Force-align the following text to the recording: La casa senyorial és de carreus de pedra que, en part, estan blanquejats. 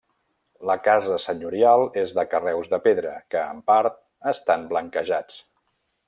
La 0.67 0.75
casa 0.85 1.17
senyorial 1.23 1.83
és 2.05 2.15
de 2.21 2.25
carreus 2.31 2.71
de 2.73 2.79
pedra 2.87 3.11
que, 3.35 3.43
en 3.57 3.61
part, 3.71 3.99
estan 4.35 4.65
blanquejats. 4.73 5.37